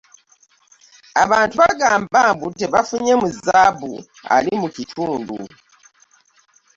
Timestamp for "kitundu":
4.75-5.37